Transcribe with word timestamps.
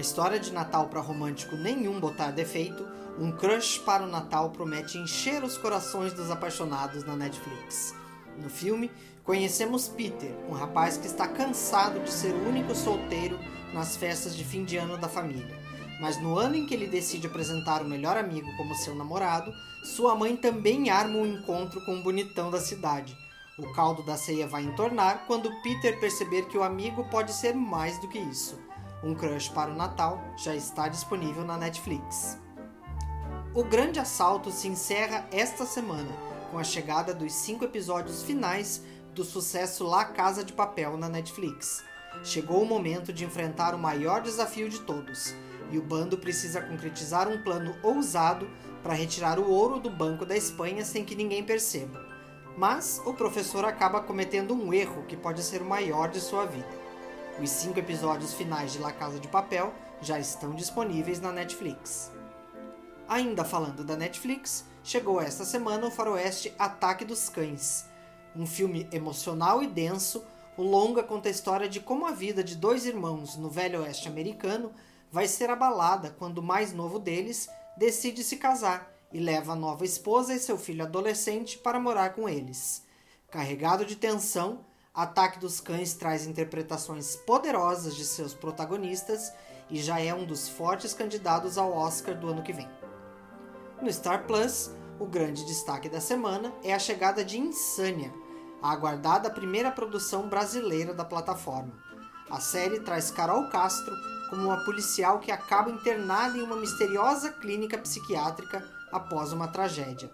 história 0.00 0.38
de 0.38 0.52
Natal 0.52 0.88
para 0.88 1.00
romântico 1.00 1.56
nenhum 1.56 2.00
botar 2.00 2.30
defeito, 2.30 2.86
um 3.18 3.30
crush 3.30 3.78
para 3.80 4.04
o 4.04 4.08
Natal 4.08 4.50
promete 4.50 4.96
encher 4.98 5.44
os 5.44 5.58
corações 5.58 6.12
dos 6.12 6.30
apaixonados 6.30 7.04
na 7.04 7.14
Netflix. 7.14 7.94
No 8.38 8.48
filme, 8.48 8.90
conhecemos 9.24 9.88
Peter, 9.88 10.34
um 10.48 10.52
rapaz 10.52 10.96
que 10.96 11.06
está 11.06 11.28
cansado 11.28 12.00
de 12.00 12.10
ser 12.10 12.32
o 12.32 12.48
único 12.48 12.74
solteiro 12.74 13.38
nas 13.74 13.96
festas 13.96 14.34
de 14.34 14.44
fim 14.44 14.64
de 14.64 14.76
ano 14.76 14.96
da 14.96 15.08
família. 15.08 15.60
Mas 16.00 16.20
no 16.20 16.38
ano 16.38 16.56
em 16.56 16.66
que 16.66 16.74
ele 16.74 16.86
decide 16.86 17.26
apresentar 17.26 17.82
o 17.82 17.88
melhor 17.88 18.16
amigo 18.16 18.48
como 18.56 18.74
seu 18.74 18.94
namorado, 18.94 19.52
sua 19.84 20.14
mãe 20.14 20.36
também 20.36 20.90
arma 20.90 21.18
um 21.18 21.26
encontro 21.26 21.84
com 21.84 21.96
o 21.96 22.02
bonitão 22.02 22.50
da 22.50 22.60
cidade. 22.60 23.16
O 23.58 23.72
caldo 23.72 24.02
da 24.02 24.16
ceia 24.16 24.46
vai 24.46 24.62
entornar 24.62 25.26
quando 25.26 25.62
Peter 25.62 26.00
perceber 26.00 26.46
que 26.46 26.56
o 26.56 26.62
amigo 26.62 27.04
pode 27.10 27.32
ser 27.32 27.54
mais 27.54 28.00
do 28.00 28.08
que 28.08 28.18
isso. 28.18 28.58
Um 29.02 29.16
Crush 29.16 29.48
para 29.48 29.72
o 29.72 29.74
Natal 29.74 30.22
já 30.36 30.54
está 30.54 30.86
disponível 30.86 31.44
na 31.44 31.56
Netflix. 31.56 32.38
O 33.52 33.64
Grande 33.64 33.98
Assalto 33.98 34.52
se 34.52 34.68
encerra 34.68 35.26
esta 35.32 35.66
semana 35.66 36.10
com 36.52 36.58
a 36.58 36.62
chegada 36.62 37.12
dos 37.12 37.32
cinco 37.32 37.64
episódios 37.64 38.22
finais 38.22 38.82
do 39.12 39.24
sucesso 39.24 39.84
La 39.84 40.04
Casa 40.04 40.44
de 40.44 40.52
Papel 40.52 40.96
na 40.96 41.08
Netflix. 41.08 41.82
Chegou 42.22 42.62
o 42.62 42.66
momento 42.66 43.12
de 43.12 43.24
enfrentar 43.24 43.74
o 43.74 43.78
maior 43.78 44.22
desafio 44.22 44.68
de 44.68 44.80
todos, 44.80 45.34
e 45.70 45.78
o 45.78 45.82
bando 45.82 46.16
precisa 46.16 46.60
concretizar 46.60 47.28
um 47.28 47.42
plano 47.42 47.74
ousado 47.82 48.48
para 48.82 48.94
retirar 48.94 49.38
o 49.38 49.50
ouro 49.50 49.80
do 49.80 49.90
Banco 49.90 50.24
da 50.24 50.36
Espanha 50.36 50.84
sem 50.84 51.04
que 51.04 51.16
ninguém 51.16 51.42
perceba. 51.42 52.06
Mas 52.56 53.00
o 53.04 53.14
professor 53.14 53.64
acaba 53.64 54.00
cometendo 54.00 54.54
um 54.54 54.72
erro 54.72 55.04
que 55.08 55.16
pode 55.16 55.42
ser 55.42 55.62
o 55.62 55.66
maior 55.66 56.08
de 56.08 56.20
sua 56.20 56.44
vida. 56.46 56.81
Os 57.40 57.48
cinco 57.48 57.78
episódios 57.78 58.34
finais 58.34 58.72
de 58.72 58.78
La 58.78 58.92
Casa 58.92 59.18
de 59.18 59.26
Papel 59.26 59.72
já 60.02 60.18
estão 60.18 60.54
disponíveis 60.54 61.18
na 61.18 61.32
Netflix. 61.32 62.12
Ainda 63.08 63.42
falando 63.42 63.82
da 63.82 63.96
Netflix, 63.96 64.66
chegou 64.84 65.20
esta 65.20 65.44
semana 65.44 65.86
o 65.86 65.90
faroeste 65.90 66.54
Ataque 66.58 67.06
dos 67.06 67.30
Cães. 67.30 67.86
Um 68.36 68.46
filme 68.46 68.86
emocional 68.92 69.62
e 69.62 69.66
denso, 69.66 70.22
o 70.58 70.62
longa 70.62 71.02
conta 71.02 71.28
a 71.28 71.30
história 71.30 71.68
de 71.68 71.80
como 71.80 72.06
a 72.06 72.12
vida 72.12 72.44
de 72.44 72.54
dois 72.54 72.84
irmãos 72.84 73.36
no 73.36 73.48
velho 73.48 73.80
oeste 73.80 74.08
americano 74.08 74.70
vai 75.10 75.26
ser 75.26 75.48
abalada 75.48 76.14
quando 76.18 76.38
o 76.38 76.42
mais 76.42 76.72
novo 76.72 76.98
deles 76.98 77.48
decide 77.76 78.22
se 78.22 78.36
casar 78.36 78.92
e 79.10 79.18
leva 79.18 79.52
a 79.52 79.56
nova 79.56 79.86
esposa 79.86 80.34
e 80.34 80.38
seu 80.38 80.58
filho 80.58 80.84
adolescente 80.84 81.58
para 81.58 81.80
morar 81.80 82.14
com 82.14 82.28
eles. 82.28 82.82
Carregado 83.30 83.86
de 83.86 83.96
tensão, 83.96 84.60
Ataque 84.94 85.38
dos 85.38 85.58
Cães 85.58 85.94
traz 85.94 86.26
interpretações 86.26 87.16
poderosas 87.16 87.96
de 87.96 88.04
seus 88.04 88.34
protagonistas 88.34 89.32
e 89.70 89.80
já 89.80 89.98
é 89.98 90.12
um 90.12 90.26
dos 90.26 90.50
fortes 90.50 90.92
candidatos 90.92 91.56
ao 91.56 91.72
Oscar 91.72 92.14
do 92.14 92.28
ano 92.28 92.42
que 92.42 92.52
vem. 92.52 92.68
No 93.80 93.90
Star 93.90 94.26
Plus, 94.26 94.70
o 95.00 95.06
grande 95.06 95.46
destaque 95.46 95.88
da 95.88 95.98
semana 95.98 96.52
é 96.62 96.74
a 96.74 96.78
chegada 96.78 97.24
de 97.24 97.38
Insânia, 97.38 98.12
a 98.60 98.70
aguardada 98.70 99.30
primeira 99.30 99.72
produção 99.72 100.28
brasileira 100.28 100.92
da 100.92 101.06
plataforma. 101.06 101.72
A 102.30 102.38
série 102.38 102.80
traz 102.80 103.10
Carol 103.10 103.48
Castro 103.48 103.94
como 104.28 104.44
uma 104.44 104.62
policial 104.62 105.20
que 105.20 105.32
acaba 105.32 105.70
internada 105.70 106.36
em 106.36 106.42
uma 106.42 106.56
misteriosa 106.56 107.32
clínica 107.32 107.78
psiquiátrica 107.78 108.62
após 108.92 109.32
uma 109.32 109.48
tragédia, 109.48 110.12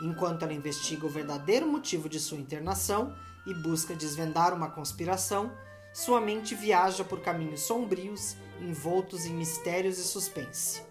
enquanto 0.00 0.42
ela 0.42 0.52
investiga 0.52 1.06
o 1.06 1.10
verdadeiro 1.10 1.66
motivo 1.66 2.08
de 2.08 2.18
sua 2.18 2.38
internação 2.38 3.14
e 3.46 3.54
busca 3.54 3.94
desvendar 3.94 4.54
uma 4.54 4.70
conspiração. 4.70 5.52
Sua 5.92 6.20
mente 6.20 6.54
viaja 6.54 7.04
por 7.04 7.20
caminhos 7.20 7.62
sombrios, 7.62 8.36
envoltos 8.60 9.26
em 9.26 9.34
mistérios 9.34 9.98
e 9.98 10.04
suspense. 10.04 10.82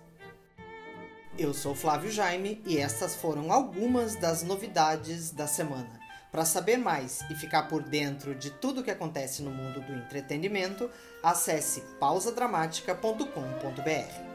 Eu 1.37 1.53
sou 1.53 1.73
Flávio 1.73 2.11
Jaime 2.11 2.61
e 2.65 2.77
estas 2.77 3.15
foram 3.15 3.51
algumas 3.51 4.15
das 4.15 4.43
novidades 4.43 5.31
da 5.31 5.47
semana. 5.47 5.99
Para 6.31 6.45
saber 6.45 6.77
mais 6.77 7.21
e 7.31 7.35
ficar 7.35 7.69
por 7.69 7.81
dentro 7.81 8.35
de 8.35 8.51
tudo 8.51 8.81
o 8.81 8.83
que 8.83 8.91
acontece 8.91 9.41
no 9.41 9.49
mundo 9.49 9.81
do 9.81 9.93
entretenimento, 9.93 10.87
acesse 11.23 11.81
pausadramática.com.br. 11.99 14.28